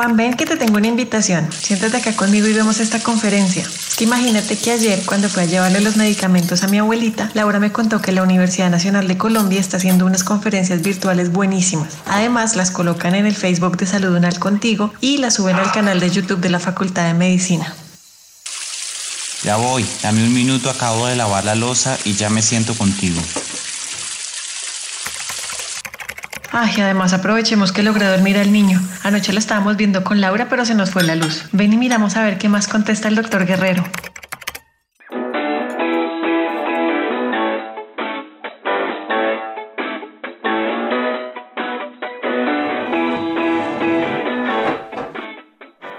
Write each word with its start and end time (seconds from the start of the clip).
Juan, 0.00 0.16
ven 0.16 0.32
que 0.32 0.46
te 0.46 0.56
tengo 0.56 0.78
una 0.78 0.86
invitación. 0.86 1.46
Siéntate 1.52 1.98
acá 1.98 2.16
conmigo 2.16 2.46
y 2.46 2.54
vemos 2.54 2.80
esta 2.80 3.02
conferencia. 3.02 3.64
Es 3.64 3.96
que 3.96 4.04
imagínate 4.04 4.56
que 4.56 4.70
ayer, 4.70 5.02
cuando 5.04 5.28
fui 5.28 5.42
a 5.42 5.44
llevarle 5.44 5.82
los 5.82 5.98
medicamentos 5.98 6.62
a 6.62 6.68
mi 6.68 6.78
abuelita, 6.78 7.30
Laura 7.34 7.60
me 7.60 7.70
contó 7.70 8.00
que 8.00 8.10
la 8.10 8.22
Universidad 8.22 8.70
Nacional 8.70 9.06
de 9.08 9.18
Colombia 9.18 9.60
está 9.60 9.76
haciendo 9.76 10.06
unas 10.06 10.24
conferencias 10.24 10.80
virtuales 10.80 11.30
buenísimas. 11.32 11.98
Además, 12.06 12.56
las 12.56 12.70
colocan 12.70 13.14
en 13.14 13.26
el 13.26 13.36
Facebook 13.36 13.76
de 13.76 13.84
Salud 13.84 14.16
Unal 14.16 14.38
Contigo 14.38 14.90
y 15.02 15.18
las 15.18 15.34
suben 15.34 15.56
al 15.56 15.70
canal 15.70 16.00
de 16.00 16.08
YouTube 16.08 16.40
de 16.40 16.48
la 16.48 16.60
Facultad 16.60 17.04
de 17.04 17.12
Medicina. 17.12 17.74
Ya 19.42 19.56
voy, 19.56 19.84
dame 20.02 20.24
un 20.24 20.32
minuto, 20.32 20.70
acabo 20.70 21.08
de 21.08 21.16
lavar 21.16 21.44
la 21.44 21.56
losa 21.56 21.98
y 22.06 22.14
ya 22.14 22.30
me 22.30 22.40
siento 22.40 22.72
contigo. 22.72 23.20
Ay, 26.52 26.80
además 26.80 27.12
aprovechemos 27.12 27.70
que 27.70 27.84
logré 27.84 28.06
dormir 28.06 28.36
al 28.36 28.52
niño. 28.52 28.80
Anoche 29.04 29.32
lo 29.32 29.38
estábamos 29.38 29.76
viendo 29.76 30.02
con 30.02 30.20
Laura, 30.20 30.48
pero 30.50 30.64
se 30.64 30.74
nos 30.74 30.90
fue 30.90 31.04
la 31.04 31.14
luz. 31.14 31.44
Ven 31.52 31.72
y 31.72 31.76
miramos 31.76 32.16
a 32.16 32.24
ver 32.24 32.38
qué 32.38 32.48
más 32.48 32.66
contesta 32.66 33.06
el 33.06 33.14
doctor 33.14 33.46
Guerrero. 33.46 33.84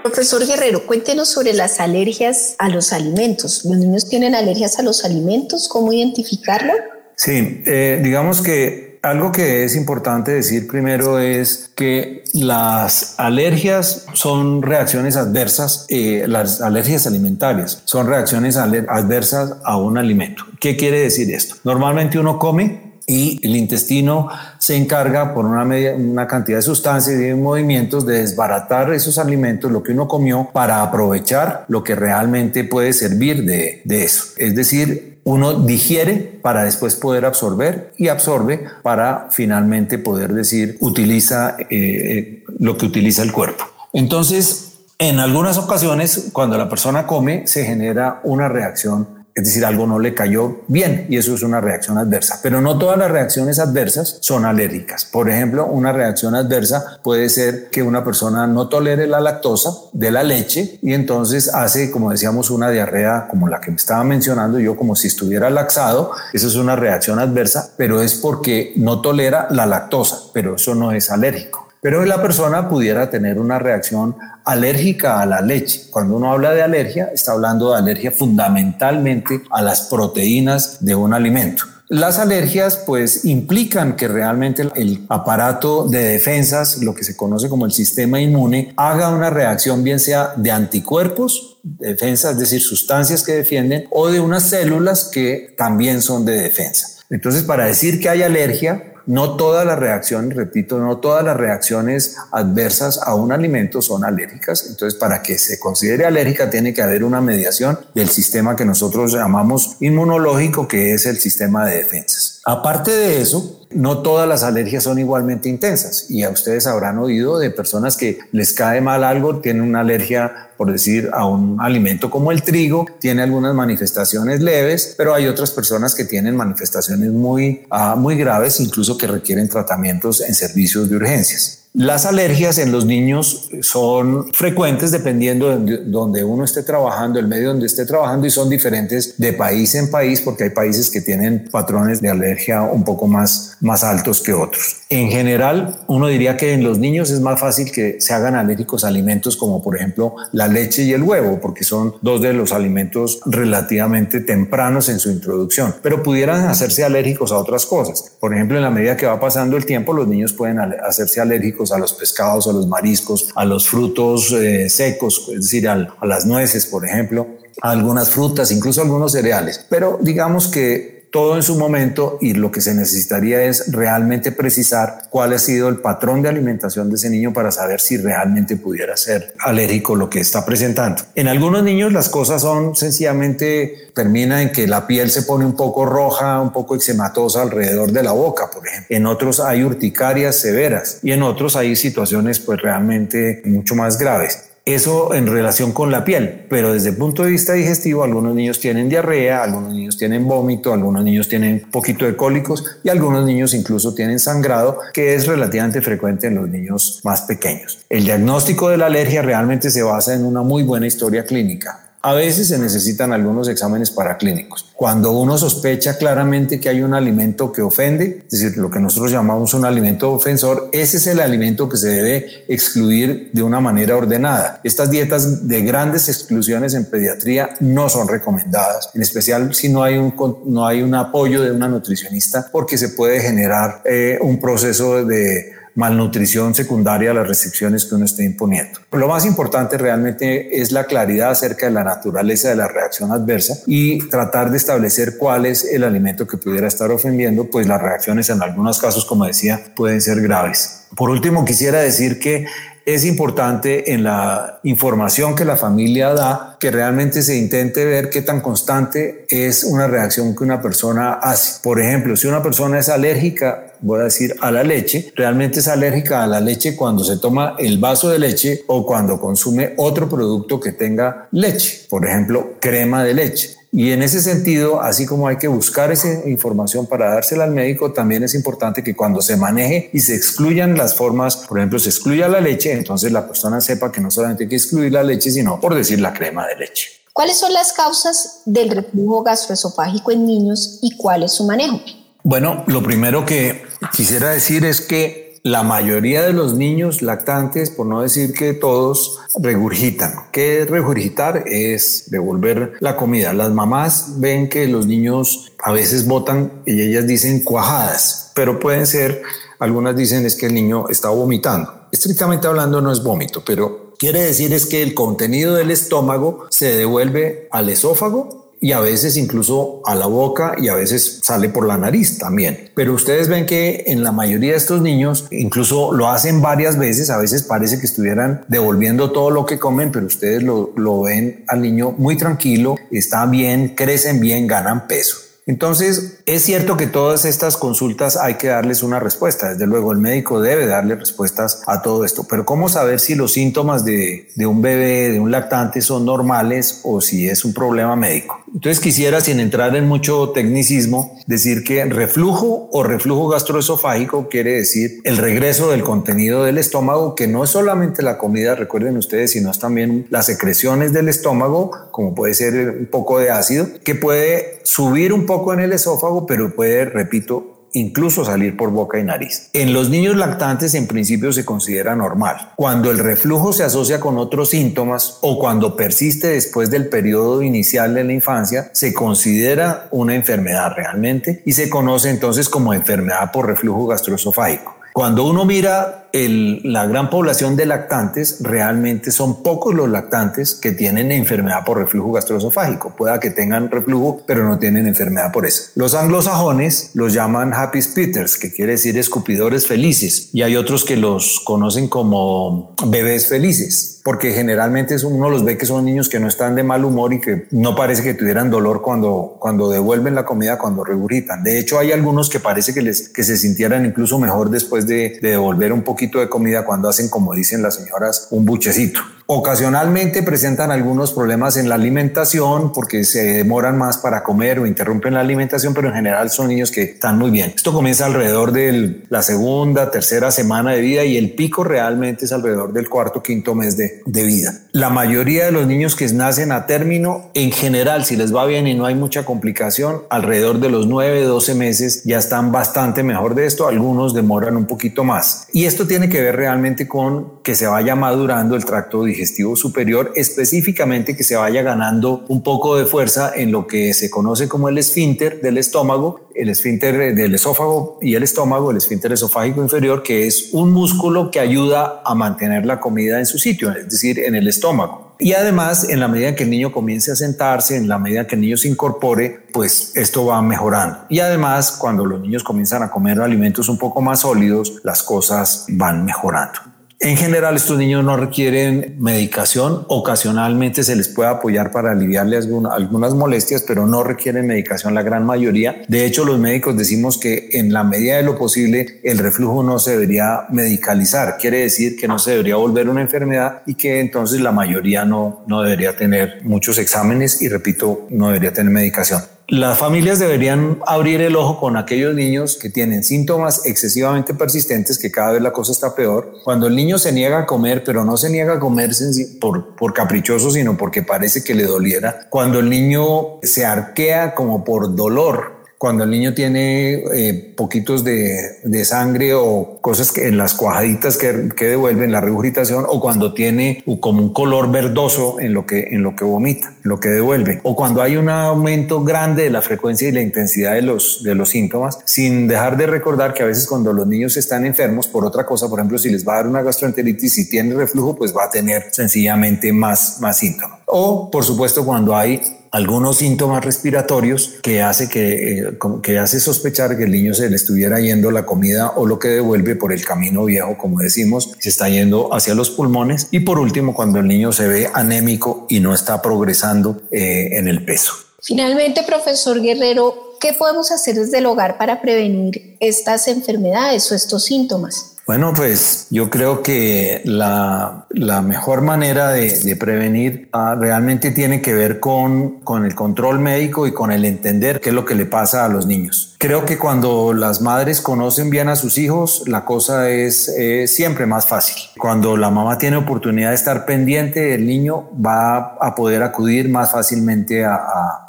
Profesor 0.02 0.46
Guerrero, 0.46 0.86
cuéntenos 0.86 1.30
sobre 1.30 1.54
las 1.54 1.80
alergias 1.80 2.56
a 2.58 2.68
los 2.68 2.92
alimentos. 2.92 3.64
¿Los 3.64 3.78
niños 3.78 4.06
tienen 4.06 4.34
alergias 4.34 4.78
a 4.78 4.82
los 4.82 5.06
alimentos? 5.06 5.66
¿Cómo 5.66 5.94
identificarlo? 5.94 6.74
Sí, 7.16 7.62
eh, 7.64 8.00
digamos 8.02 8.42
que 8.42 8.91
algo 9.02 9.32
que 9.32 9.64
es 9.64 9.74
importante 9.74 10.32
decir 10.32 10.68
primero 10.68 11.18
es 11.18 11.72
que 11.74 12.22
las 12.34 13.16
alergias 13.18 14.06
son 14.14 14.62
reacciones 14.62 15.16
adversas, 15.16 15.86
eh, 15.88 16.24
las 16.28 16.60
alergias 16.60 17.06
alimentarias 17.06 17.82
son 17.84 18.06
reacciones 18.06 18.56
adversas 18.56 19.56
a 19.64 19.76
un 19.76 19.98
alimento. 19.98 20.44
¿Qué 20.60 20.76
quiere 20.76 21.00
decir 21.00 21.32
esto? 21.34 21.56
Normalmente 21.64 22.18
uno 22.18 22.38
come 22.38 22.92
y 23.08 23.40
el 23.44 23.56
intestino 23.56 24.28
se 24.58 24.76
encarga 24.76 25.34
por 25.34 25.46
una, 25.46 25.64
media, 25.64 25.94
una 25.94 26.28
cantidad 26.28 26.58
de 26.58 26.62
sustancias 26.62 27.16
y 27.16 27.24
de 27.24 27.34
movimientos 27.34 28.06
de 28.06 28.18
desbaratar 28.18 28.92
esos 28.92 29.18
alimentos, 29.18 29.72
lo 29.72 29.82
que 29.82 29.92
uno 29.92 30.06
comió, 30.06 30.48
para 30.52 30.82
aprovechar 30.82 31.64
lo 31.66 31.82
que 31.82 31.96
realmente 31.96 32.62
puede 32.62 32.92
servir 32.92 33.44
de, 33.44 33.82
de 33.84 34.04
eso. 34.04 34.26
Es 34.36 34.54
decir, 34.54 35.11
uno 35.24 35.54
digiere 35.54 36.40
para 36.42 36.64
después 36.64 36.96
poder 36.96 37.24
absorber 37.24 37.92
y 37.96 38.08
absorbe 38.08 38.64
para 38.82 39.28
finalmente 39.30 39.98
poder 39.98 40.32
decir 40.32 40.76
utiliza 40.80 41.56
eh, 41.70 42.44
lo 42.58 42.76
que 42.76 42.86
utiliza 42.86 43.22
el 43.22 43.32
cuerpo. 43.32 43.64
Entonces, 43.92 44.72
en 44.98 45.18
algunas 45.18 45.58
ocasiones, 45.58 46.30
cuando 46.32 46.56
la 46.58 46.68
persona 46.68 47.06
come, 47.06 47.46
se 47.46 47.64
genera 47.64 48.20
una 48.24 48.48
reacción 48.48 49.21
es 49.34 49.44
decir, 49.44 49.64
algo 49.64 49.86
no 49.86 49.98
le 49.98 50.14
cayó 50.14 50.60
bien 50.68 51.06
y 51.08 51.16
eso 51.16 51.34
es 51.34 51.42
una 51.42 51.60
reacción 51.60 51.96
adversa. 51.96 52.40
Pero 52.42 52.60
no 52.60 52.78
todas 52.78 52.98
las 52.98 53.10
reacciones 53.10 53.58
adversas 53.58 54.18
son 54.20 54.44
alérgicas. 54.44 55.04
Por 55.06 55.30
ejemplo, 55.30 55.66
una 55.66 55.92
reacción 55.92 56.34
adversa 56.34 57.00
puede 57.02 57.28
ser 57.28 57.70
que 57.70 57.82
una 57.82 58.04
persona 58.04 58.46
no 58.46 58.68
tolere 58.68 59.06
la 59.06 59.20
lactosa 59.20 59.70
de 59.92 60.10
la 60.10 60.22
leche 60.22 60.78
y 60.82 60.92
entonces 60.92 61.52
hace, 61.54 61.90
como 61.90 62.10
decíamos, 62.10 62.50
una 62.50 62.70
diarrea 62.70 63.26
como 63.28 63.48
la 63.48 63.60
que 63.60 63.70
me 63.70 63.76
estaba 63.76 64.04
mencionando 64.04 64.58
yo, 64.58 64.76
como 64.76 64.94
si 64.96 65.08
estuviera 65.08 65.48
laxado. 65.50 66.12
Eso 66.32 66.48
es 66.48 66.56
una 66.56 66.76
reacción 66.76 67.18
adversa, 67.18 67.70
pero 67.76 68.02
es 68.02 68.14
porque 68.14 68.72
no 68.76 69.00
tolera 69.00 69.48
la 69.50 69.66
lactosa, 69.66 70.30
pero 70.32 70.56
eso 70.56 70.74
no 70.74 70.92
es 70.92 71.10
alérgico. 71.10 71.61
Pero 71.82 72.04
la 72.04 72.22
persona 72.22 72.68
pudiera 72.68 73.10
tener 73.10 73.40
una 73.40 73.58
reacción 73.58 74.14
alérgica 74.44 75.20
a 75.20 75.26
la 75.26 75.40
leche. 75.40 75.90
Cuando 75.90 76.14
uno 76.14 76.30
habla 76.30 76.54
de 76.54 76.62
alergia, 76.62 77.10
está 77.12 77.32
hablando 77.32 77.72
de 77.72 77.78
alergia 77.78 78.12
fundamentalmente 78.12 79.42
a 79.50 79.62
las 79.62 79.80
proteínas 79.82 80.84
de 80.84 80.94
un 80.94 81.12
alimento. 81.12 81.64
Las 81.88 82.20
alergias 82.20 82.84
pues 82.86 83.24
implican 83.24 83.96
que 83.96 84.06
realmente 84.06 84.68
el 84.76 85.04
aparato 85.08 85.88
de 85.88 86.04
defensas, 86.04 86.78
lo 86.78 86.94
que 86.94 87.02
se 87.02 87.16
conoce 87.16 87.48
como 87.48 87.66
el 87.66 87.72
sistema 87.72 88.20
inmune, 88.20 88.72
haga 88.76 89.08
una 89.08 89.30
reacción 89.30 89.82
bien 89.82 89.98
sea 89.98 90.34
de 90.36 90.52
anticuerpos, 90.52 91.58
defensas, 91.64 92.34
es 92.34 92.38
decir, 92.38 92.62
sustancias 92.62 93.24
que 93.24 93.32
defienden, 93.32 93.88
o 93.90 94.08
de 94.08 94.20
unas 94.20 94.44
células 94.44 95.10
que 95.12 95.52
también 95.58 96.00
son 96.00 96.24
de 96.24 96.40
defensa. 96.40 97.02
Entonces, 97.10 97.42
para 97.42 97.66
decir 97.66 98.00
que 98.00 98.08
hay 98.08 98.22
alergia, 98.22 98.91
no 99.06 99.36
todas 99.36 99.66
las 99.66 99.78
reacciones, 99.78 100.36
repito, 100.36 100.78
no 100.78 100.98
todas 100.98 101.24
las 101.24 101.36
reacciones 101.36 102.16
adversas 102.30 103.00
a 103.02 103.14
un 103.14 103.32
alimento 103.32 103.82
son 103.82 104.04
alérgicas. 104.04 104.66
Entonces, 104.68 104.98
para 104.98 105.22
que 105.22 105.38
se 105.38 105.58
considere 105.58 106.04
alérgica, 106.04 106.50
tiene 106.50 106.72
que 106.72 106.82
haber 106.82 107.04
una 107.04 107.20
mediación 107.20 107.78
del 107.94 108.08
sistema 108.08 108.56
que 108.56 108.64
nosotros 108.64 109.12
llamamos 109.12 109.76
inmunológico, 109.80 110.68
que 110.68 110.94
es 110.94 111.06
el 111.06 111.18
sistema 111.18 111.66
de 111.66 111.76
defensas. 111.76 112.31
Aparte 112.44 112.90
de 112.90 113.22
eso, 113.22 113.60
no 113.70 113.98
todas 113.98 114.28
las 114.28 114.42
alergias 114.42 114.82
son 114.82 114.98
igualmente 114.98 115.48
intensas 115.48 116.10
y 116.10 116.24
a 116.24 116.30
ustedes 116.30 116.66
habrán 116.66 116.98
oído 116.98 117.38
de 117.38 117.50
personas 117.50 117.96
que 117.96 118.18
les 118.32 118.52
cae 118.52 118.80
mal 118.80 119.04
algo, 119.04 119.38
tienen 119.40 119.62
una 119.62 119.80
alergia, 119.80 120.50
por 120.56 120.72
decir, 120.72 121.10
a 121.12 121.26
un 121.26 121.60
alimento 121.60 122.10
como 122.10 122.32
el 122.32 122.42
trigo, 122.42 122.86
tiene 122.98 123.22
algunas 123.22 123.54
manifestaciones 123.54 124.40
leves, 124.40 124.94
pero 124.98 125.14
hay 125.14 125.28
otras 125.28 125.52
personas 125.52 125.94
que 125.94 126.04
tienen 126.04 126.36
manifestaciones 126.36 127.12
muy, 127.12 127.62
ah, 127.70 127.94
muy 127.96 128.16
graves, 128.16 128.58
incluso 128.58 128.98
que 128.98 129.06
requieren 129.06 129.48
tratamientos 129.48 130.20
en 130.20 130.34
servicios 130.34 130.90
de 130.90 130.96
urgencias. 130.96 131.61
Las 131.74 132.04
alergias 132.04 132.58
en 132.58 132.70
los 132.70 132.84
niños 132.84 133.48
son 133.62 134.30
frecuentes 134.34 134.90
dependiendo 134.90 135.56
de 135.56 135.78
donde 135.86 136.22
uno 136.22 136.44
esté 136.44 136.62
trabajando, 136.62 137.18
el 137.18 137.26
medio 137.26 137.48
donde 137.48 137.64
esté 137.64 137.86
trabajando 137.86 138.26
y 138.26 138.30
son 138.30 138.50
diferentes 138.50 139.14
de 139.16 139.32
país 139.32 139.74
en 139.74 139.90
país 139.90 140.20
porque 140.20 140.44
hay 140.44 140.50
países 140.50 140.90
que 140.90 141.00
tienen 141.00 141.48
patrones 141.50 142.02
de 142.02 142.10
alergia 142.10 142.60
un 142.60 142.84
poco 142.84 143.06
más, 143.06 143.56
más 143.62 143.84
altos 143.84 144.20
que 144.20 144.34
otros. 144.34 144.82
En 144.90 145.08
general, 145.08 145.80
uno 145.86 146.08
diría 146.08 146.36
que 146.36 146.52
en 146.52 146.62
los 146.62 146.78
niños 146.78 147.10
es 147.10 147.20
más 147.20 147.40
fácil 147.40 147.72
que 147.72 147.98
se 148.02 148.12
hagan 148.12 148.34
alérgicos 148.34 148.84
a 148.84 148.88
alimentos 148.88 149.38
como 149.38 149.62
por 149.62 149.74
ejemplo 149.74 150.16
la 150.32 150.48
leche 150.48 150.82
y 150.82 150.92
el 150.92 151.02
huevo 151.02 151.40
porque 151.40 151.64
son 151.64 151.94
dos 152.02 152.20
de 152.20 152.34
los 152.34 152.52
alimentos 152.52 153.20
relativamente 153.24 154.20
tempranos 154.20 154.90
en 154.90 154.98
su 154.98 155.10
introducción, 155.10 155.74
pero 155.82 156.02
pudieran 156.02 156.48
hacerse 156.48 156.84
alérgicos 156.84 157.32
a 157.32 157.38
otras 157.38 157.64
cosas. 157.64 158.12
Por 158.20 158.34
ejemplo, 158.34 158.58
en 158.58 158.62
la 158.62 158.70
medida 158.70 158.94
que 158.94 159.06
va 159.06 159.18
pasando 159.18 159.56
el 159.56 159.64
tiempo, 159.64 159.94
los 159.94 160.06
niños 160.06 160.34
pueden 160.34 160.58
hacerse 160.58 161.22
alérgicos 161.22 161.61
a 161.70 161.78
los 161.78 161.92
pescados, 161.92 162.48
a 162.48 162.52
los 162.52 162.66
mariscos, 162.66 163.28
a 163.36 163.44
los 163.44 163.68
frutos 163.68 164.32
eh, 164.32 164.68
secos, 164.68 165.28
es 165.28 165.42
decir, 165.42 165.68
a 165.68 165.86
las 166.02 166.26
nueces, 166.26 166.66
por 166.66 166.84
ejemplo, 166.84 167.28
a 167.60 167.70
algunas 167.70 168.10
frutas, 168.10 168.50
incluso 168.50 168.80
algunos 168.80 169.12
cereales. 169.12 169.64
Pero 169.68 169.98
digamos 170.00 170.48
que 170.48 171.01
todo 171.12 171.36
en 171.36 171.42
su 171.42 171.56
momento 171.56 172.16
y 172.22 172.32
lo 172.32 172.50
que 172.50 172.62
se 172.62 172.74
necesitaría 172.74 173.42
es 173.42 173.70
realmente 173.70 174.32
precisar 174.32 175.04
cuál 175.10 175.34
ha 175.34 175.38
sido 175.38 175.68
el 175.68 175.76
patrón 175.76 176.22
de 176.22 176.30
alimentación 176.30 176.88
de 176.88 176.96
ese 176.96 177.10
niño 177.10 177.34
para 177.34 177.52
saber 177.52 177.82
si 177.82 177.98
realmente 177.98 178.56
pudiera 178.56 178.96
ser 178.96 179.34
alérgico 179.38 179.94
lo 179.94 180.08
que 180.08 180.20
está 180.20 180.46
presentando. 180.46 181.02
En 181.14 181.28
algunos 181.28 181.62
niños 181.62 181.92
las 181.92 182.08
cosas 182.08 182.40
son 182.40 182.74
sencillamente 182.74 183.90
termina 183.94 184.40
en 184.40 184.52
que 184.52 184.66
la 184.66 184.86
piel 184.86 185.10
se 185.10 185.22
pone 185.22 185.44
un 185.44 185.54
poco 185.54 185.84
roja, 185.84 186.40
un 186.40 186.50
poco 186.50 186.76
eczematosa 186.76 187.42
alrededor 187.42 187.92
de 187.92 188.02
la 188.02 188.12
boca, 188.12 188.50
por 188.50 188.66
ejemplo. 188.66 188.96
En 188.96 189.04
otros 189.04 189.38
hay 189.38 189.64
urticarias 189.64 190.36
severas 190.36 190.98
y 191.02 191.12
en 191.12 191.22
otros 191.22 191.56
hay 191.56 191.76
situaciones 191.76 192.40
pues 192.40 192.58
realmente 192.62 193.42
mucho 193.44 193.74
más 193.74 193.98
graves. 193.98 194.51
Eso 194.64 195.12
en 195.12 195.26
relación 195.26 195.72
con 195.72 195.90
la 195.90 196.04
piel, 196.04 196.46
pero 196.48 196.72
desde 196.72 196.90
el 196.90 196.96
punto 196.96 197.24
de 197.24 197.30
vista 197.30 197.54
digestivo, 197.54 198.04
algunos 198.04 198.32
niños 198.32 198.60
tienen 198.60 198.88
diarrea, 198.88 199.42
algunos 199.42 199.72
niños 199.72 199.98
tienen 199.98 200.28
vómito, 200.28 200.72
algunos 200.72 201.02
niños 201.02 201.28
tienen 201.28 201.66
poquito 201.68 202.04
de 202.04 202.14
cólicos 202.14 202.78
y 202.84 202.88
algunos 202.88 203.26
niños 203.26 203.54
incluso 203.54 203.92
tienen 203.92 204.20
sangrado, 204.20 204.78
que 204.94 205.14
es 205.14 205.26
relativamente 205.26 205.82
frecuente 205.82 206.28
en 206.28 206.36
los 206.36 206.48
niños 206.48 207.00
más 207.02 207.22
pequeños. 207.22 207.80
El 207.90 208.04
diagnóstico 208.04 208.68
de 208.68 208.76
la 208.76 208.86
alergia 208.86 209.20
realmente 209.20 209.68
se 209.68 209.82
basa 209.82 210.14
en 210.14 210.24
una 210.24 210.42
muy 210.42 210.62
buena 210.62 210.86
historia 210.86 211.24
clínica. 211.24 211.91
A 212.04 212.14
veces 212.14 212.48
se 212.48 212.58
necesitan 212.58 213.12
algunos 213.12 213.46
exámenes 213.46 213.92
paraclínicos. 213.92 214.66
Cuando 214.74 215.12
uno 215.12 215.38
sospecha 215.38 215.96
claramente 215.96 216.58
que 216.58 216.68
hay 216.68 216.82
un 216.82 216.94
alimento 216.94 217.52
que 217.52 217.62
ofende, 217.62 218.24
es 218.24 218.40
decir, 218.40 218.58
lo 218.58 218.68
que 218.68 218.80
nosotros 218.80 219.12
llamamos 219.12 219.54
un 219.54 219.64
alimento 219.64 220.10
ofensor, 220.10 220.68
ese 220.72 220.96
es 220.96 221.06
el 221.06 221.20
alimento 221.20 221.68
que 221.68 221.76
se 221.76 221.90
debe 221.90 222.44
excluir 222.48 223.30
de 223.32 223.42
una 223.44 223.60
manera 223.60 223.96
ordenada. 223.96 224.60
Estas 224.64 224.90
dietas 224.90 225.46
de 225.46 225.62
grandes 225.62 226.08
exclusiones 226.08 226.74
en 226.74 226.86
pediatría 226.86 227.50
no 227.60 227.88
son 227.88 228.08
recomendadas, 228.08 228.90
en 228.94 229.02
especial 229.02 229.54
si 229.54 229.68
no 229.68 229.84
hay 229.84 229.96
un, 229.96 230.12
no 230.46 230.66
hay 230.66 230.82
un 230.82 230.96
apoyo 230.96 231.40
de 231.40 231.52
una 231.52 231.68
nutricionista, 231.68 232.48
porque 232.50 232.78
se 232.78 232.88
puede 232.88 233.20
generar 233.20 233.80
eh, 233.84 234.18
un 234.20 234.40
proceso 234.40 235.04
de 235.04 235.61
malnutrición 235.74 236.54
secundaria 236.54 237.10
a 237.10 237.14
las 237.14 237.26
restricciones 237.26 237.84
que 237.84 237.94
uno 237.94 238.04
esté 238.04 238.24
imponiendo. 238.24 238.80
Lo 238.92 239.08
más 239.08 239.24
importante 239.24 239.78
realmente 239.78 240.60
es 240.60 240.72
la 240.72 240.84
claridad 240.84 241.30
acerca 241.30 241.66
de 241.66 241.72
la 241.72 241.84
naturaleza 241.84 242.48
de 242.48 242.56
la 242.56 242.68
reacción 242.68 243.10
adversa 243.10 243.58
y 243.66 244.06
tratar 244.08 244.50
de 244.50 244.56
establecer 244.56 245.16
cuál 245.18 245.46
es 245.46 245.64
el 245.64 245.84
alimento 245.84 246.26
que 246.26 246.36
pudiera 246.36 246.68
estar 246.68 246.90
ofendiendo, 246.90 247.48
pues 247.50 247.66
las 247.66 247.80
reacciones 247.80 248.28
en 248.30 248.42
algunos 248.42 248.78
casos, 248.78 249.04
como 249.04 249.24
decía, 249.24 249.60
pueden 249.74 250.00
ser 250.00 250.20
graves. 250.20 250.86
Por 250.94 251.08
último, 251.08 251.44
quisiera 251.44 251.80
decir 251.80 252.18
que 252.18 252.46
es 252.84 253.04
importante 253.04 253.92
en 253.92 254.04
la 254.04 254.60
información 254.64 255.34
que 255.34 255.44
la 255.44 255.56
familia 255.56 256.14
da 256.14 256.56
que 256.58 256.70
realmente 256.70 257.22
se 257.22 257.36
intente 257.36 257.84
ver 257.84 258.10
qué 258.10 258.22
tan 258.22 258.40
constante 258.40 259.24
es 259.28 259.64
una 259.64 259.86
reacción 259.86 260.34
que 260.34 260.44
una 260.44 260.60
persona 260.60 261.14
hace. 261.14 261.60
Por 261.62 261.80
ejemplo, 261.80 262.16
si 262.16 262.26
una 262.26 262.42
persona 262.42 262.78
es 262.78 262.88
alérgica, 262.88 263.72
voy 263.80 264.00
a 264.00 264.04
decir, 264.04 264.34
a 264.40 264.50
la 264.50 264.62
leche, 264.62 265.12
realmente 265.16 265.60
es 265.60 265.68
alérgica 265.68 266.22
a 266.22 266.26
la 266.26 266.40
leche 266.40 266.76
cuando 266.76 267.04
se 267.04 267.18
toma 267.18 267.56
el 267.58 267.78
vaso 267.78 268.10
de 268.10 268.18
leche 268.18 268.62
o 268.66 268.86
cuando 268.86 269.20
consume 269.20 269.74
otro 269.76 270.08
producto 270.08 270.60
que 270.60 270.72
tenga 270.72 271.28
leche, 271.32 271.86
por 271.88 272.06
ejemplo, 272.06 272.54
crema 272.60 273.04
de 273.04 273.14
leche. 273.14 273.61
Y 273.74 273.92
en 273.92 274.02
ese 274.02 274.20
sentido, 274.20 274.82
así 274.82 275.06
como 275.06 275.28
hay 275.28 275.38
que 275.38 275.48
buscar 275.48 275.90
esa 275.90 276.28
información 276.28 276.86
para 276.86 277.14
dársela 277.14 277.44
al 277.44 277.52
médico, 277.52 277.90
también 277.90 278.22
es 278.22 278.34
importante 278.34 278.84
que 278.84 278.94
cuando 278.94 279.22
se 279.22 279.34
maneje 279.38 279.88
y 279.94 280.00
se 280.00 280.14
excluyan 280.14 280.76
las 280.76 280.94
formas, 280.94 281.38
por 281.38 281.58
ejemplo, 281.58 281.78
se 281.78 281.88
excluya 281.88 282.28
la 282.28 282.42
leche, 282.42 282.70
entonces 282.70 283.10
la 283.10 283.26
persona 283.26 283.62
sepa 283.62 283.90
que 283.90 284.02
no 284.02 284.10
solamente 284.10 284.44
hay 284.44 284.50
que 284.50 284.56
excluir 284.56 284.92
la 284.92 285.02
leche, 285.02 285.30
sino 285.30 285.58
por 285.58 285.74
decir 285.74 286.02
la 286.02 286.12
crema 286.12 286.46
de 286.46 286.56
leche. 286.56 286.88
¿Cuáles 287.14 287.38
son 287.38 287.54
las 287.54 287.72
causas 287.72 288.42
del 288.44 288.68
reflujo 288.68 289.22
gastroesofágico 289.22 290.12
en 290.12 290.26
niños 290.26 290.78
y 290.82 290.94
cuál 290.98 291.22
es 291.22 291.32
su 291.32 291.44
manejo? 291.44 291.80
Bueno, 292.24 292.64
lo 292.66 292.82
primero 292.82 293.24
que 293.24 293.62
quisiera 293.96 294.32
decir 294.32 294.66
es 294.66 294.82
que 294.82 295.31
la 295.42 295.64
mayoría 295.64 296.22
de 296.22 296.32
los 296.32 296.54
niños 296.54 297.02
lactantes, 297.02 297.70
por 297.70 297.86
no 297.86 298.02
decir 298.02 298.32
que 298.32 298.54
todos, 298.54 299.18
regurgitan. 299.40 300.26
¿Qué 300.30 300.62
es 300.62 300.70
regurgitar? 300.70 301.44
Es 301.46 302.10
devolver 302.10 302.74
la 302.78 302.96
comida. 302.96 303.32
Las 303.32 303.50
mamás 303.50 304.20
ven 304.20 304.48
que 304.48 304.68
los 304.68 304.86
niños 304.86 305.52
a 305.58 305.72
veces 305.72 306.06
botan 306.06 306.62
y 306.64 306.80
ellas 306.80 307.06
dicen 307.06 307.42
cuajadas, 307.42 308.30
pero 308.34 308.60
pueden 308.60 308.86
ser, 308.86 309.22
algunas 309.58 309.96
dicen 309.96 310.24
es 310.26 310.36
que 310.36 310.46
el 310.46 310.54
niño 310.54 310.88
está 310.88 311.08
vomitando. 311.08 311.88
Estrictamente 311.90 312.46
hablando 312.46 312.80
no 312.80 312.92
es 312.92 313.02
vómito, 313.02 313.42
pero 313.44 313.94
quiere 313.98 314.20
decir 314.20 314.52
es 314.52 314.66
que 314.66 314.82
el 314.82 314.94
contenido 314.94 315.54
del 315.54 315.72
estómago 315.72 316.46
se 316.50 316.76
devuelve 316.76 317.48
al 317.50 317.68
esófago 317.68 318.41
y 318.62 318.70
a 318.70 318.80
veces 318.80 319.16
incluso 319.16 319.82
a 319.84 319.96
la 319.96 320.06
boca 320.06 320.54
y 320.56 320.68
a 320.68 320.74
veces 320.74 321.18
sale 321.22 321.48
por 321.48 321.66
la 321.66 321.76
nariz 321.76 322.16
también. 322.18 322.70
Pero 322.76 322.94
ustedes 322.94 323.26
ven 323.26 323.44
que 323.44 323.82
en 323.88 324.04
la 324.04 324.12
mayoría 324.12 324.52
de 324.52 324.56
estos 324.56 324.80
niños 324.80 325.26
incluso 325.32 325.92
lo 325.92 326.08
hacen 326.08 326.40
varias 326.40 326.78
veces, 326.78 327.10
a 327.10 327.18
veces 327.18 327.42
parece 327.42 327.80
que 327.80 327.86
estuvieran 327.86 328.44
devolviendo 328.46 329.10
todo 329.10 329.30
lo 329.30 329.46
que 329.46 329.58
comen, 329.58 329.90
pero 329.90 330.06
ustedes 330.06 330.44
lo, 330.44 330.72
lo 330.76 331.02
ven 331.02 331.44
al 331.48 331.60
niño 331.60 331.92
muy 331.98 332.16
tranquilo, 332.16 332.76
está 332.92 333.26
bien, 333.26 333.74
crecen 333.74 334.20
bien, 334.20 334.46
ganan 334.46 334.86
peso. 334.86 335.31
Entonces, 335.46 336.20
es 336.26 336.42
cierto 336.42 336.76
que 336.76 336.86
todas 336.86 337.24
estas 337.24 337.56
consultas 337.56 338.16
hay 338.16 338.34
que 338.34 338.48
darles 338.48 338.82
una 338.82 339.00
respuesta. 339.00 339.50
Desde 339.50 339.66
luego, 339.66 339.90
el 339.92 339.98
médico 339.98 340.40
debe 340.40 340.66
darle 340.66 340.94
respuestas 340.94 341.62
a 341.66 341.82
todo 341.82 342.04
esto. 342.04 342.26
Pero 342.28 342.44
¿cómo 342.44 342.68
saber 342.68 343.00
si 343.00 343.16
los 343.16 343.32
síntomas 343.32 343.84
de, 343.84 344.28
de 344.36 344.46
un 344.46 344.62
bebé, 344.62 345.10
de 345.10 345.18
un 345.18 345.32
lactante, 345.32 345.82
son 345.82 346.04
normales 346.04 346.80
o 346.84 347.00
si 347.00 347.28
es 347.28 347.44
un 347.44 347.52
problema 347.52 347.96
médico? 347.96 348.42
Entonces 348.54 348.80
quisiera, 348.80 349.20
sin 349.20 349.40
entrar 349.40 349.74
en 349.74 349.88
mucho 349.88 350.30
tecnicismo, 350.30 351.18
decir 351.26 351.64
que 351.64 351.82
reflujo 351.86 352.68
o 352.70 352.82
reflujo 352.82 353.28
gastroesofágico 353.28 354.28
quiere 354.28 354.52
decir 354.52 355.00
el 355.04 355.16
regreso 355.16 355.70
del 355.70 355.82
contenido 355.82 356.44
del 356.44 356.58
estómago, 356.58 357.14
que 357.14 357.26
no 357.26 357.44
es 357.44 357.50
solamente 357.50 358.02
la 358.02 358.18
comida, 358.18 358.54
recuerden 358.54 358.98
ustedes, 358.98 359.32
sino 359.32 359.50
también 359.52 360.06
las 360.10 360.26
secreciones 360.26 360.92
del 360.92 361.08
estómago, 361.08 361.70
como 361.90 362.14
puede 362.14 362.34
ser 362.34 362.76
un 362.78 362.86
poco 362.86 363.18
de 363.18 363.30
ácido, 363.30 363.68
que 363.84 363.94
puede 363.94 364.60
subir 364.64 365.12
un 365.12 365.24
poco 365.24 365.31
en 365.54 365.60
el 365.60 365.72
esófago, 365.72 366.26
pero 366.26 366.54
puede, 366.54 366.84
repito, 366.84 367.68
incluso 367.72 368.24
salir 368.24 368.56
por 368.56 368.70
boca 368.70 368.98
y 368.98 369.04
nariz. 369.04 369.48
En 369.52 369.72
los 369.72 369.88
niños 369.90 370.16
lactantes 370.16 370.74
en 370.74 370.86
principio 370.86 371.32
se 371.32 371.44
considera 371.44 371.96
normal. 371.96 372.52
Cuando 372.56 372.90
el 372.90 372.98
reflujo 372.98 373.52
se 373.52 373.64
asocia 373.64 374.00
con 374.00 374.18
otros 374.18 374.50
síntomas 374.50 375.18
o 375.22 375.38
cuando 375.38 375.76
persiste 375.76 376.28
después 376.28 376.70
del 376.70 376.88
periodo 376.88 377.42
inicial 377.42 377.94
de 377.94 378.04
la 378.04 378.12
infancia, 378.12 378.70
se 378.72 378.92
considera 378.92 379.88
una 379.90 380.14
enfermedad 380.14 380.72
realmente 380.76 381.42
y 381.46 381.52
se 381.52 381.70
conoce 381.70 382.10
entonces 382.10 382.48
como 382.48 382.74
enfermedad 382.74 383.32
por 383.32 383.46
reflujo 383.46 383.86
gastroesofágico. 383.86 384.76
Cuando 384.92 385.24
uno 385.24 385.46
mira 385.46 386.01
la 386.12 386.86
gran 386.86 387.10
población 387.10 387.56
de 387.56 387.66
lactantes, 387.66 388.38
realmente 388.40 389.10
son 389.10 389.42
pocos 389.42 389.74
los 389.74 389.88
lactantes 389.88 390.54
que 390.54 390.72
tienen 390.72 391.10
enfermedad 391.10 391.64
por 391.64 391.78
reflujo 391.78 392.12
gastroesofágico. 392.12 392.94
Pueda 392.96 393.18
que 393.20 393.30
tengan 393.30 393.70
reflujo, 393.70 394.22
pero 394.26 394.48
no 394.48 394.58
tienen 394.58 394.86
enfermedad 394.86 395.32
por 395.32 395.46
eso. 395.46 395.70
Los 395.74 395.94
anglosajones 395.94 396.90
los 396.94 397.12
llaman 397.12 397.54
happy 397.54 397.80
spitters, 397.80 398.38
que 398.38 398.52
quiere 398.52 398.72
decir 398.72 398.98
escupidores 398.98 399.66
felices, 399.66 400.28
y 400.32 400.42
hay 400.42 400.56
otros 400.56 400.84
que 400.84 400.96
los 400.96 401.40
conocen 401.44 401.88
como 401.88 402.74
bebés 402.86 403.28
felices 403.28 403.92
porque 404.04 404.32
generalmente 404.32 404.96
uno 405.04 405.30
los 405.30 405.44
ve 405.44 405.56
que 405.56 405.66
son 405.66 405.84
niños 405.84 406.08
que 406.08 406.18
no 406.18 406.26
están 406.26 406.56
de 406.56 406.64
mal 406.64 406.84
humor 406.84 407.12
y 407.12 407.20
que 407.20 407.46
no 407.52 407.76
parece 407.76 408.02
que 408.02 408.14
tuvieran 408.14 408.50
dolor 408.50 408.82
cuando, 408.82 409.36
cuando 409.38 409.70
devuelven 409.70 410.14
la 410.14 410.24
comida, 410.24 410.58
cuando 410.58 410.82
regurgitan. 410.82 411.44
De 411.44 411.58
hecho, 411.58 411.78
hay 411.78 411.92
algunos 411.92 412.28
que 412.28 412.40
parece 412.40 412.74
que, 412.74 412.82
les, 412.82 413.08
que 413.08 413.22
se 413.22 413.36
sintieran 413.36 413.86
incluso 413.86 414.18
mejor 414.18 414.50
después 414.50 414.86
de, 414.86 415.20
de 415.22 415.30
devolver 415.30 415.72
un 415.72 415.82
poquito 415.82 416.01
de 416.10 416.28
comida 416.28 416.64
cuando 416.64 416.88
hacen, 416.88 417.08
como 417.08 417.34
dicen 417.34 417.62
las 417.62 417.76
señoras, 417.76 418.28
un 418.30 418.44
buchecito. 418.44 419.00
Ocasionalmente 419.34 420.22
presentan 420.22 420.70
algunos 420.70 421.12
problemas 421.14 421.56
en 421.56 421.66
la 421.66 421.76
alimentación 421.76 422.70
porque 422.70 423.02
se 423.02 423.24
demoran 423.32 423.78
más 423.78 423.96
para 423.96 424.22
comer 424.22 424.58
o 424.58 424.66
interrumpen 424.66 425.14
la 425.14 425.20
alimentación, 425.20 425.72
pero 425.72 425.88
en 425.88 425.94
general 425.94 426.28
son 426.28 426.48
niños 426.48 426.70
que 426.70 426.82
están 426.82 427.16
muy 427.16 427.30
bien. 427.30 427.54
Esto 427.56 427.72
comienza 427.72 428.04
alrededor 428.04 428.52
de 428.52 429.04
la 429.08 429.22
segunda, 429.22 429.90
tercera 429.90 430.30
semana 430.30 430.72
de 430.72 430.82
vida 430.82 431.04
y 431.06 431.16
el 431.16 431.32
pico 431.32 431.64
realmente 431.64 432.26
es 432.26 432.32
alrededor 432.32 432.74
del 432.74 432.90
cuarto, 432.90 433.22
quinto 433.22 433.54
mes 433.54 433.78
de, 433.78 434.02
de 434.04 434.22
vida. 434.24 434.52
La 434.72 434.90
mayoría 434.90 435.46
de 435.46 435.52
los 435.52 435.66
niños 435.66 435.96
que 435.96 436.06
nacen 436.12 436.52
a 436.52 436.66
término, 436.66 437.30
en 437.32 437.52
general, 437.52 438.04
si 438.04 438.16
les 438.16 438.36
va 438.36 438.44
bien 438.44 438.66
y 438.66 438.74
no 438.74 438.84
hay 438.84 438.94
mucha 438.94 439.24
complicación, 439.24 440.02
alrededor 440.10 440.60
de 440.60 440.68
los 440.68 440.86
9, 440.86 441.22
12 441.22 441.54
meses 441.54 442.02
ya 442.04 442.18
están 442.18 442.52
bastante 442.52 443.02
mejor 443.02 443.34
de 443.34 443.46
esto. 443.46 443.66
Algunos 443.66 444.12
demoran 444.12 444.58
un 444.58 444.66
poquito 444.66 445.04
más. 445.04 445.46
Y 445.54 445.64
esto 445.64 445.86
tiene 445.86 446.10
que 446.10 446.20
ver 446.20 446.36
realmente 446.36 446.86
con 446.86 447.40
que 447.42 447.54
se 447.54 447.66
vaya 447.66 447.96
madurando 447.96 448.56
el 448.56 448.66
tracto 448.66 449.04
digestivo 449.04 449.21
superior, 449.56 450.12
específicamente 450.14 451.16
que 451.16 451.24
se 451.24 451.36
vaya 451.36 451.62
ganando 451.62 452.24
un 452.28 452.42
poco 452.42 452.76
de 452.76 452.86
fuerza 452.86 453.32
en 453.34 453.52
lo 453.52 453.66
que 453.66 453.94
se 453.94 454.10
conoce 454.10 454.48
como 454.48 454.68
el 454.68 454.78
esfínter 454.78 455.40
del 455.40 455.58
estómago, 455.58 456.28
el 456.34 456.48
esfínter 456.48 457.14
del 457.14 457.34
esófago 457.34 457.98
y 458.00 458.14
el 458.14 458.22
estómago, 458.22 458.70
el 458.70 458.76
esfínter 458.76 459.12
esofágico 459.12 459.62
inferior, 459.62 460.02
que 460.02 460.26
es 460.26 460.50
un 460.52 460.72
músculo 460.72 461.30
que 461.30 461.40
ayuda 461.40 462.02
a 462.04 462.14
mantener 462.14 462.66
la 462.66 462.80
comida 462.80 463.18
en 463.18 463.26
su 463.26 463.38
sitio, 463.38 463.70
es 463.70 463.88
decir, 463.88 464.18
en 464.18 464.34
el 464.34 464.48
estómago. 464.48 465.12
Y 465.18 465.34
además, 465.34 465.88
en 465.88 466.00
la 466.00 466.08
medida 466.08 466.34
que 466.34 466.42
el 466.42 466.50
niño 466.50 466.72
comience 466.72 467.12
a 467.12 467.16
sentarse, 467.16 467.76
en 467.76 467.86
la 467.86 467.98
medida 467.98 468.26
que 468.26 468.34
el 468.34 468.40
niño 468.40 468.56
se 468.56 468.66
incorpore, 468.66 469.46
pues 469.52 469.92
esto 469.94 470.26
va 470.26 470.42
mejorando. 470.42 470.98
Y 471.08 471.20
además, 471.20 471.76
cuando 471.78 472.04
los 472.04 472.20
niños 472.20 472.42
comienzan 472.42 472.82
a 472.82 472.90
comer 472.90 473.20
alimentos 473.20 473.68
un 473.68 473.78
poco 473.78 474.00
más 474.00 474.20
sólidos, 474.20 474.80
las 474.82 475.04
cosas 475.04 475.66
van 475.68 476.04
mejorando. 476.04 476.71
En 477.04 477.16
general, 477.16 477.56
estos 477.56 477.76
niños 477.76 478.04
no 478.04 478.16
requieren 478.16 478.94
medicación. 479.00 479.84
Ocasionalmente 479.88 480.84
se 480.84 480.94
les 480.94 481.08
puede 481.08 481.30
apoyar 481.30 481.72
para 481.72 481.90
aliviarles 481.90 482.48
algunas 482.70 483.14
molestias, 483.14 483.64
pero 483.66 483.88
no 483.88 484.04
requieren 484.04 484.46
medicación 484.46 484.94
la 484.94 485.02
gran 485.02 485.26
mayoría. 485.26 485.82
De 485.88 486.06
hecho, 486.06 486.24
los 486.24 486.38
médicos 486.38 486.78
decimos 486.78 487.18
que 487.18 487.48
en 487.54 487.72
la 487.72 487.82
medida 487.82 488.18
de 488.18 488.22
lo 488.22 488.38
posible 488.38 489.00
el 489.02 489.18
reflujo 489.18 489.64
no 489.64 489.80
se 489.80 489.90
debería 489.90 490.42
medicalizar. 490.50 491.38
Quiere 491.38 491.62
decir 491.62 491.96
que 491.96 492.06
no 492.06 492.20
se 492.20 492.30
debería 492.30 492.54
volver 492.54 492.88
una 492.88 493.00
enfermedad 493.00 493.62
y 493.66 493.74
que 493.74 493.98
entonces 493.98 494.40
la 494.40 494.52
mayoría 494.52 495.04
no, 495.04 495.44
no 495.48 495.62
debería 495.62 495.96
tener 495.96 496.44
muchos 496.44 496.78
exámenes 496.78 497.42
y, 497.42 497.48
repito, 497.48 498.06
no 498.10 498.28
debería 498.28 498.52
tener 498.52 498.72
medicación. 498.72 499.22
Las 499.52 499.76
familias 499.76 500.18
deberían 500.18 500.78
abrir 500.86 501.20
el 501.20 501.36
ojo 501.36 501.60
con 501.60 501.76
aquellos 501.76 502.14
niños 502.14 502.56
que 502.56 502.70
tienen 502.70 503.04
síntomas 503.04 503.66
excesivamente 503.66 504.32
persistentes, 504.32 504.98
que 504.98 505.10
cada 505.10 505.32
vez 505.32 505.42
la 505.42 505.52
cosa 505.52 505.72
está 505.72 505.94
peor. 505.94 506.38
Cuando 506.42 506.68
el 506.68 506.74
niño 506.74 506.96
se 506.96 507.12
niega 507.12 507.40
a 507.40 507.44
comer, 507.44 507.84
pero 507.84 508.02
no 508.02 508.16
se 508.16 508.30
niega 508.30 508.54
a 508.54 508.58
comer 508.58 508.92
por, 509.38 509.76
por 509.76 509.92
caprichoso, 509.92 510.50
sino 510.50 510.78
porque 510.78 511.02
parece 511.02 511.44
que 511.44 511.54
le 511.54 511.64
doliera. 511.64 512.28
Cuando 512.30 512.60
el 512.60 512.70
niño 512.70 513.40
se 513.42 513.66
arquea 513.66 514.34
como 514.34 514.64
por 514.64 514.96
dolor, 514.96 515.62
cuando 515.76 516.04
el 516.04 516.10
niño 516.10 516.32
tiene 516.32 517.02
eh, 517.12 517.52
poquitos 517.54 518.04
de, 518.04 518.60
de, 518.62 518.84
sangre 518.86 519.34
o 519.34 519.71
cosas 519.82 520.12
que 520.12 520.28
en 520.28 520.38
las 520.38 520.54
cuajaditas 520.54 521.18
que, 521.18 521.50
que, 521.54 521.66
devuelven 521.66 522.12
la 522.12 522.20
regurgitación 522.20 522.86
o 522.88 523.00
cuando 523.00 523.34
tiene 523.34 523.84
como 524.00 524.22
un 524.22 524.32
color 524.32 524.70
verdoso 524.70 525.38
en 525.40 525.52
lo 525.52 525.66
que 525.66 525.88
en 525.90 526.02
lo 526.02 526.16
que 526.16 526.24
vomita, 526.24 526.72
en 526.82 526.88
lo 526.88 527.00
que 527.00 527.08
devuelve 527.08 527.60
o 527.64 527.76
cuando 527.76 528.00
hay 528.00 528.16
un 528.16 528.30
aumento 528.30 529.02
grande 529.02 529.42
de 529.42 529.50
la 529.50 529.60
frecuencia 529.60 530.08
y 530.08 530.12
la 530.12 530.22
intensidad 530.22 530.74
de 530.74 530.82
los 530.82 531.22
de 531.22 531.34
los 531.34 531.50
síntomas, 531.50 531.98
sin 532.04 532.48
dejar 532.48 532.76
de 532.76 532.86
recordar 532.86 533.34
que 533.34 533.42
a 533.42 533.46
veces 533.46 533.66
cuando 533.66 533.92
los 533.92 534.06
niños 534.06 534.36
están 534.36 534.64
enfermos 534.64 535.06
por 535.06 535.26
otra 535.26 535.44
cosa, 535.44 535.68
por 535.68 535.80
ejemplo, 535.80 535.98
si 535.98 536.08
les 536.10 536.26
va 536.26 536.34
a 536.34 536.36
dar 536.36 536.46
una 536.46 536.62
gastroenteritis 536.62 537.38
y 537.38 537.48
tiene 537.50 537.74
reflujo, 537.74 538.16
pues 538.16 538.34
va 538.34 538.44
a 538.44 538.50
tener 538.50 538.86
sencillamente 538.92 539.72
más 539.72 540.18
más 540.20 540.38
síntomas. 540.38 540.80
O 540.86 541.30
por 541.30 541.44
supuesto 541.44 541.84
cuando 541.84 542.16
hay 542.16 542.40
algunos 542.72 543.18
síntomas 543.18 543.62
respiratorios 543.62 544.54
que 544.62 544.82
hace, 544.82 545.08
que, 545.08 545.58
eh, 545.58 545.78
que 546.02 546.18
hace 546.18 546.40
sospechar 546.40 546.96
que 546.96 547.04
el 547.04 547.10
niño 547.12 547.34
se 547.34 547.50
le 547.50 547.56
estuviera 547.56 548.00
yendo 548.00 548.30
la 548.30 548.46
comida 548.46 548.92
o 548.96 549.06
lo 549.06 549.18
que 549.18 549.28
devuelve 549.28 549.71
por 549.76 549.92
el 549.92 550.04
camino 550.04 550.44
viejo, 550.44 550.76
como 550.78 551.00
decimos, 551.00 551.54
se 551.58 551.68
está 551.68 551.88
yendo 551.88 552.34
hacia 552.34 552.54
los 552.54 552.70
pulmones. 552.70 553.28
Y 553.30 553.40
por 553.40 553.58
último, 553.58 553.94
cuando 553.94 554.18
el 554.18 554.26
niño 554.26 554.52
se 554.52 554.68
ve 554.68 554.90
anémico 554.92 555.66
y 555.68 555.80
no 555.80 555.94
está 555.94 556.20
progresando 556.22 557.02
eh, 557.10 557.50
en 557.52 557.68
el 557.68 557.84
peso. 557.84 558.12
Finalmente, 558.42 559.04
profesor 559.04 559.60
Guerrero, 559.62 560.36
¿qué 560.40 560.52
podemos 560.52 560.90
hacer 560.90 561.14
desde 561.14 561.38
el 561.38 561.46
hogar 561.46 561.78
para 561.78 562.00
prevenir 562.00 562.76
estas 562.80 563.28
enfermedades 563.28 564.10
o 564.10 564.16
estos 564.16 564.44
síntomas? 564.44 565.11
Bueno, 565.26 565.52
pues 565.54 566.08
yo 566.10 566.30
creo 566.30 566.62
que 566.62 567.22
la, 567.24 568.06
mejor 568.44 568.82
manera 568.82 569.30
de, 569.30 569.76
prevenir 569.76 570.48
ah, 570.52 570.76
realmente 570.78 571.30
tiene 571.30 571.62
que 571.62 571.72
ver 571.74 572.00
con, 572.00 572.60
con 572.60 572.84
el 572.84 572.94
control 572.94 573.38
médico 573.38 573.86
y 573.86 573.92
con 573.92 574.10
el 574.10 574.24
entender 574.24 574.80
qué 574.80 574.88
es 574.88 574.94
lo 574.94 575.04
que 575.04 575.14
le 575.14 575.26
pasa 575.26 575.64
a 575.64 575.68
los 575.68 575.86
niños. 575.86 576.34
Creo 576.38 576.64
que 576.64 576.76
cuando 576.76 577.32
las 577.32 577.60
madres 577.60 578.00
conocen 578.00 578.50
bien 578.50 578.68
a 578.68 578.74
sus 578.74 578.98
hijos, 578.98 579.44
la 579.46 579.64
cosa 579.64 580.10
es 580.10 580.52
siempre 580.86 581.26
más 581.26 581.46
fácil. 581.46 581.76
Cuando 581.98 582.36
la 582.36 582.50
mamá 582.50 582.78
tiene 582.78 582.96
oportunidad 582.96 583.50
de 583.50 583.54
estar 583.54 583.86
pendiente, 583.86 584.54
el 584.54 584.66
niño 584.66 585.08
va 585.14 585.76
a 585.80 585.94
poder 585.94 586.24
acudir 586.24 586.68
más 586.68 586.90
fácilmente 586.90 587.64
a, 587.64 587.76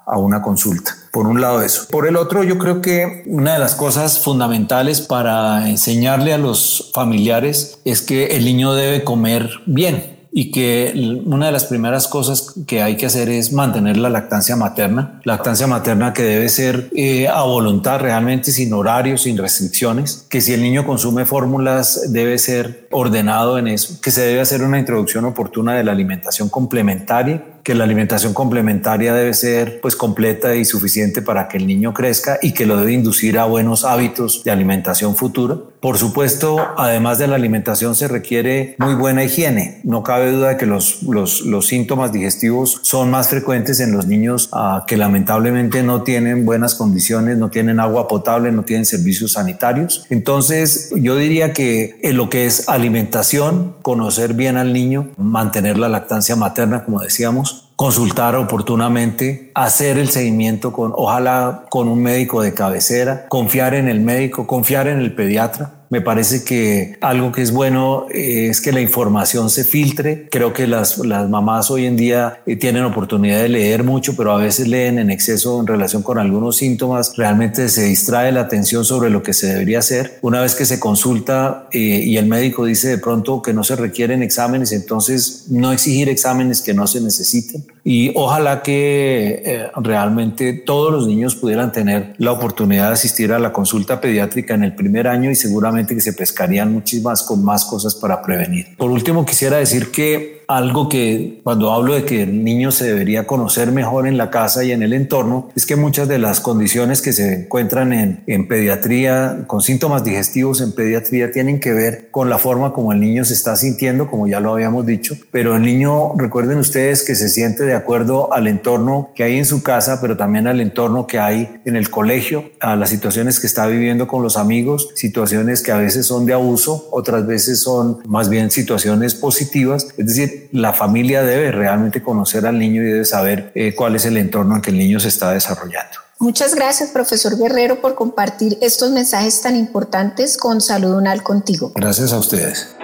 a 0.06 0.18
una 0.18 0.42
consulta. 0.42 0.96
Por 1.14 1.28
un 1.28 1.40
lado 1.40 1.62
eso. 1.62 1.86
Por 1.92 2.08
el 2.08 2.16
otro, 2.16 2.44
yo 2.44 2.58
creo 2.58 2.82
que 2.82 3.22
una 3.28 3.54
de 3.54 3.60
las 3.60 3.76
cosas 3.76 4.18
fundamentales 4.18 5.00
para 5.00 5.70
enseñarle 5.70 6.34
a 6.34 6.40
los 6.40 6.90
familiares 6.92 7.78
es 7.86 8.02
que 8.02 8.36
el 8.36 8.46
niño 8.46 8.74
debe 8.74 9.04
comer 9.04 9.48
bien 9.68 10.14
y 10.32 10.50
que 10.50 11.22
una 11.24 11.46
de 11.46 11.52
las 11.52 11.66
primeras 11.66 12.08
cosas 12.08 12.56
que 12.66 12.82
hay 12.82 12.98
que 12.98 13.06
hacer 13.06 13.30
es 13.30 13.54
mantener 13.54 13.98
la 13.98 14.10
lactancia 14.10 14.56
materna, 14.56 15.22
lactancia 15.24 15.68
materna 15.68 16.14
que 16.14 16.24
debe 16.24 16.50
ser 16.50 16.90
eh, 16.96 17.28
a 17.28 17.44
voluntad 17.44 18.00
realmente 18.00 18.52
sin 18.52 18.74
horarios, 18.74 19.22
sin 19.22 19.38
restricciones, 19.38 20.26
que 20.30 20.42
si 20.42 20.56
el 20.56 20.64
niño 20.64 20.84
consume 20.84 21.26
fórmulas 21.26 22.12
debe 22.12 22.40
ser 22.40 22.88
ordenado 22.90 23.60
en 23.60 23.68
eso, 23.68 24.02
que 24.02 24.10
se 24.10 24.22
debe 24.22 24.42
hacer 24.42 24.64
una 24.64 24.80
introducción 24.80 25.26
oportuna 25.26 25.76
de 25.76 25.84
la 25.84 25.92
alimentación 25.92 26.50
complementaria 26.50 27.53
que 27.64 27.74
la 27.76 27.86
alimentación 27.86 28.34
complementaria 28.34 29.14
debe 29.14 29.34
ser 29.34 29.80
pues 29.82 29.96
completa 29.96 30.56
y 30.56 30.66
suficiente 30.66 31.22
para 31.22 31.48
que 31.48 31.58
el 31.58 31.66
niño 31.66 31.94
crezca 31.94 32.38
y 32.42 32.52
que 32.52 32.66
lo 32.66 32.78
debe 32.78 32.92
inducir 32.92 33.40
a 33.40 33.46
buenos 33.46 33.86
hábitos 33.86 34.44
de 34.44 34.52
alimentación 34.52 35.16
futura. 35.16 35.58
Por 35.80 35.98
supuesto, 35.98 36.58
además 36.78 37.18
de 37.18 37.28
la 37.28 37.36
alimentación 37.36 37.96
se 37.96 38.08
requiere 38.08 38.76
muy 38.80 38.96
buena 38.96 39.24
higiene. 39.24 39.82
No 39.84 40.04
cabe 40.04 40.32
duda 40.32 40.50
de 40.50 40.58
que 40.58 40.66
los, 40.66 41.04
los, 41.04 41.42
los 41.42 41.68
síntomas 41.68 42.12
digestivos 42.12 42.80
son 42.84 43.12
más 43.12 43.30
frecuentes 43.30 43.80
en 43.80 43.92
los 43.92 44.08
niños 44.08 44.50
ah, 44.54 44.86
que 44.88 44.98
lamentablemente 44.98 45.84
no 45.84 46.04
tienen 46.04 46.46
buenas 46.46 46.76
condiciones, 46.76 47.38
no 47.38 47.50
tienen 47.50 47.80
agua 47.80 48.08
potable, 48.08 48.52
no 48.52 48.64
tienen 48.64 48.86
servicios 48.86 49.34
sanitarios. 49.34 50.06
Entonces, 50.10 50.92
yo 50.96 51.16
diría 51.16 51.54
que 51.54 52.00
en 52.02 52.18
lo 52.18 52.30
que 52.30 52.46
es 52.46 52.70
alimentación, 52.70 53.76
conocer 53.82 54.34
bien 54.34 54.58
al 54.58 54.74
niño, 54.74 55.10
mantener 55.18 55.78
la 55.78 55.90
lactancia 55.90 56.36
materna, 56.36 56.86
como 56.86 57.02
decíamos, 57.02 57.53
consultar 57.76 58.36
oportunamente, 58.36 59.52
hacer 59.56 59.98
el 59.98 60.10
seguimiento 60.10 60.72
con, 60.72 60.94
ojalá 60.96 61.66
con 61.70 61.88
un 61.88 62.02
médico 62.02 62.42
de 62.42 62.54
cabecera, 62.54 63.28
confiar 63.30 63.74
en 63.74 63.88
el 63.88 64.00
médico, 64.00 64.48
confiar 64.48 64.88
en 64.88 65.00
el 65.00 65.14
pediatra 65.14 65.83
me 65.94 66.02
parece 66.02 66.44
que 66.44 66.98
algo 67.02 67.32
que 67.32 67.44
es 67.44 67.52
bueno 67.52 68.08
eh, 68.10 68.48
es 68.50 68.62
que 68.62 68.72
la 68.72 68.82
información 68.82 69.52
se 69.52 69.64
filtre. 69.64 70.28
Creo 70.32 70.52
que 70.52 70.66
las, 70.66 70.98
las 70.98 71.30
mamás 71.30 71.70
hoy 71.70 71.86
en 71.86 71.96
día 71.96 72.42
eh, 72.48 72.56
tienen 72.56 72.84
oportunidad 72.84 73.44
de 73.44 73.50
leer 73.50 73.84
mucho, 73.84 74.16
pero 74.18 74.32
a 74.32 74.38
veces 74.38 74.68
leen 74.68 74.98
en 74.98 75.12
exceso 75.12 75.60
en 75.60 75.68
relación 75.68 76.02
con 76.02 76.18
algunos 76.18 76.56
síntomas. 76.58 77.16
Realmente 77.16 77.70
se 77.70 77.84
distrae 77.84 78.32
la 78.32 78.42
atención 78.42 78.84
sobre 78.84 79.12
lo 79.12 79.22
que 79.22 79.34
se 79.34 79.46
debería 79.46 79.78
hacer. 79.78 80.18
Una 80.24 80.42
vez 80.42 80.56
que 80.56 80.66
se 80.66 80.80
consulta 80.80 81.68
eh, 81.72 81.78
y 81.78 82.18
el 82.18 82.26
médico 82.26 82.66
dice 82.66 82.90
de 82.90 82.98
pronto 82.98 83.44
que 83.44 83.54
no 83.54 83.64
se 83.64 83.76
requieren 83.76 84.24
exámenes, 84.24 84.72
entonces 84.72 85.46
no 85.52 85.72
exigir 85.72 86.10
exámenes 86.10 86.62
que 86.62 86.74
no 86.74 86.88
se 86.88 87.02
necesiten. 87.02 87.66
Y 87.86 88.12
ojalá 88.16 88.62
que 88.62 89.68
realmente 89.76 90.54
todos 90.54 90.92
los 90.94 91.08
niños 91.08 91.36
pudieran 91.36 91.72
tener 91.74 92.14
la 92.18 92.32
oportunidad 92.32 92.88
de 92.88 92.94
asistir 92.94 93.34
a 93.34 93.40
la 93.40 93.52
consulta 93.52 94.00
pediátrica 94.00 94.54
en 94.54 94.64
el 94.64 94.74
primer 94.74 95.08
año 95.08 95.30
y 95.30 95.36
seguramente 95.36 95.94
que 95.94 96.02
se 96.02 96.14
pescarían 96.14 96.72
muchísimas 96.72 97.24
con 97.24 97.44
más 97.44 97.66
cosas 97.66 97.94
para 97.94 98.22
prevenir. 98.22 98.78
Por 98.78 98.90
último, 98.90 99.26
quisiera 99.26 99.58
decir 99.58 99.92
que 99.92 100.43
algo 100.48 100.90
que 100.90 101.42
cuando 101.44 101.72
hablo 101.72 101.94
de 101.94 102.06
que 102.06 102.24
el 102.24 102.44
niño 102.44 102.72
se 102.72 102.86
debería 102.86 103.26
conocer 103.28 103.72
mejor 103.72 104.08
en 104.08 104.18
la 104.18 104.30
casa 104.30 104.64
y 104.64 104.72
en 104.72 104.84
el 104.84 104.94
entorno, 104.94 105.50
es 105.56 105.66
que 105.66 105.76
muchas 105.76 106.08
de 106.08 106.20
las 106.20 106.40
condiciones 106.40 107.02
que 107.02 107.14
se 107.14 107.34
encuentran 107.44 107.94
en, 107.94 108.24
en 108.28 108.48
pediatría, 108.48 109.44
con 109.48 109.62
síntomas 109.62 110.04
digestivos 110.04 110.62
en 110.62 110.74
pediatría, 110.74 111.32
tienen 111.32 111.60
que 111.60 111.74
ver 111.74 112.10
con 112.12 112.30
la 112.30 112.38
forma 112.38 112.74
como 112.74 112.92
el 112.92 113.00
niño 113.00 113.26
se 113.26 113.34
está 113.34 113.56
sintiendo, 113.56 114.10
como 114.10 114.28
ya 114.28 114.40
lo 114.40 114.54
habíamos 114.54 114.86
dicho, 114.86 115.16
pero 115.32 115.56
el 115.56 115.64
niño, 115.64 116.14
recuerden 116.18 116.58
ustedes 116.58 117.04
que 117.04 117.16
se 117.16 117.30
siente 117.30 117.64
de 117.64 117.74
acuerdo 117.74 118.34
al 118.34 118.48
entorno 118.48 119.12
que 119.16 119.24
hay 119.24 119.38
en 119.38 119.46
su 119.46 119.64
casa, 119.64 120.00
pero 120.02 120.18
también 120.18 120.48
al 120.48 120.62
entorno 120.62 121.08
que 121.08 121.20
hay 121.20 121.62
en 121.66 121.76
el 121.76 121.90
colegio, 121.90 122.52
a 122.60 122.76
las 122.76 122.90
situaciones 122.90 123.40
que 123.40 123.48
está 123.48 123.68
viviendo 123.68 124.08
con 124.08 124.24
los 124.24 124.38
amigos, 124.38 124.90
situaciones 124.96 125.62
que 125.62 125.72
a 125.72 125.78
veces 125.78 126.06
son 126.06 126.26
de 126.26 126.34
abuso, 126.34 126.88
otras 126.92 127.26
veces 127.26 127.62
son 127.62 128.00
más 128.06 128.30
bien 128.30 128.52
situaciones 128.52 129.16
positivas, 129.16 129.88
es 129.98 130.06
decir, 130.06 130.33
la 130.52 130.74
familia 130.74 131.24
debe 131.24 131.52
realmente 131.52 132.02
conocer 132.02 132.46
al 132.46 132.60
niño 132.60 132.82
y 132.82 132.86
debe 132.86 133.06
saber 133.06 133.52
eh, 133.56 133.74
cuál 133.76 133.96
es 133.96 134.06
el 134.06 134.18
entorno 134.18 134.56
en 134.56 134.62
que 134.62 134.72
el 134.72 134.78
niño 134.78 135.00
se 135.00 135.08
está 135.08 135.32
desarrollando. 135.32 135.98
Muchas 136.20 136.56
gracias, 136.56 136.92
profesor 136.92 137.38
Guerrero, 137.38 137.82
por 137.82 137.96
compartir 137.96 138.58
estos 138.62 138.92
mensajes 138.92 139.42
tan 139.42 139.56
importantes 139.56 140.38
con 140.38 140.62
Salud 140.62 140.96
Unal 140.96 141.22
contigo. 141.22 141.72
Gracias 141.76 142.14
a 142.14 142.18
ustedes. 142.18 142.76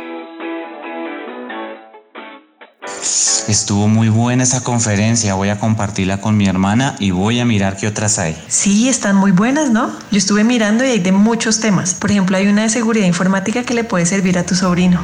Estuvo 3.49 3.87
muy 3.87 4.09
buena 4.09 4.43
esa 4.43 4.61
conferencia, 4.61 5.33
voy 5.33 5.49
a 5.49 5.59
compartirla 5.59 6.21
con 6.21 6.37
mi 6.37 6.47
hermana 6.47 6.95
y 6.99 7.09
voy 7.09 7.39
a 7.39 7.45
mirar 7.45 7.77
qué 7.77 7.87
otras 7.87 8.19
hay. 8.19 8.37
Sí, 8.47 8.89
están 8.89 9.15
muy 9.15 9.31
buenas, 9.31 9.71
¿no? 9.71 9.91
Yo 10.11 10.19
estuve 10.19 10.43
mirando 10.43 10.85
y 10.85 10.89
hay 10.89 10.99
de 10.99 11.11
muchos 11.11 11.59
temas. 11.59 11.95
Por 11.95 12.11
ejemplo, 12.11 12.37
hay 12.37 12.45
una 12.47 12.63
de 12.63 12.69
seguridad 12.69 13.07
informática 13.07 13.63
que 13.63 13.73
le 13.73 13.83
puede 13.83 14.05
servir 14.05 14.37
a 14.37 14.45
tu 14.45 14.53
sobrino. 14.53 15.03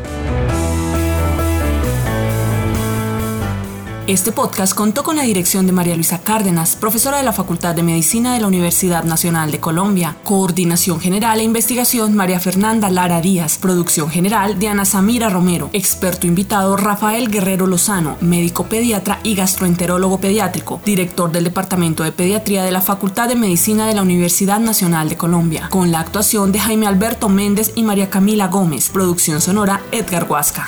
Este 4.07 4.31
podcast 4.31 4.73
contó 4.73 5.03
con 5.03 5.15
la 5.15 5.21
dirección 5.21 5.67
de 5.67 5.73
María 5.73 5.93
Luisa 5.93 6.17
Cárdenas, 6.17 6.75
profesora 6.75 7.17
de 7.17 7.23
la 7.23 7.33
Facultad 7.33 7.75
de 7.75 7.83
Medicina 7.83 8.33
de 8.33 8.41
la 8.41 8.47
Universidad 8.47 9.03
Nacional 9.03 9.51
de 9.51 9.59
Colombia. 9.59 10.17
Coordinación 10.23 10.99
General 10.99 11.39
e 11.39 11.43
Investigación 11.43 12.15
María 12.15 12.39
Fernanda 12.39 12.89
Lara 12.89 13.21
Díaz. 13.21 13.59
Producción 13.59 14.09
General 14.09 14.57
de 14.57 14.69
Ana 14.69 14.85
Samira 14.85 15.29
Romero. 15.29 15.69
Experto 15.71 16.25
invitado 16.25 16.75
Rafael 16.77 17.29
Guerrero 17.29 17.67
Lozano, 17.67 18.17
médico 18.21 18.65
pediatra 18.65 19.19
y 19.23 19.35
gastroenterólogo 19.35 20.19
pediátrico, 20.19 20.81
director 20.83 21.31
del 21.31 21.43
Departamento 21.43 22.03
de 22.03 22.11
Pediatría 22.11 22.63
de 22.63 22.71
la 22.71 22.81
Facultad 22.81 23.29
de 23.29 23.35
Medicina 23.35 23.85
de 23.85 23.93
la 23.93 24.01
Universidad 24.01 24.59
Nacional 24.59 25.09
de 25.09 25.17
Colombia. 25.17 25.67
Con 25.69 25.91
la 25.91 25.99
actuación 25.99 26.51
de 26.51 26.59
Jaime 26.59 26.87
Alberto 26.87 27.29
Méndez 27.29 27.71
y 27.75 27.83
María 27.83 28.09
Camila 28.09 28.47
Gómez. 28.47 28.89
Producción 28.89 29.41
sonora 29.41 29.79
Edgar 29.91 30.25
Huasca. 30.27 30.67